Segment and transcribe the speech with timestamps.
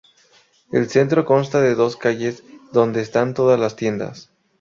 [0.71, 4.31] El centro consta de dos calles, donde están todas las tiendas.